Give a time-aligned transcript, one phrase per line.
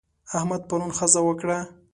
[0.37, 1.57] احمد پرون ښځه وکړه.